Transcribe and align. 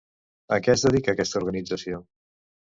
A 0.55 0.57
què 0.67 0.71
es 0.73 0.83
dedica 0.85 1.15
aquesta 1.17 1.43
organització? 1.43 2.01